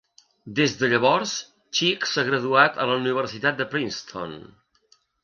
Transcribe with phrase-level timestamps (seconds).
[0.59, 1.33] Des de llavors,
[1.79, 4.35] Cheek s'ha graduat a la Universitat de Princeton.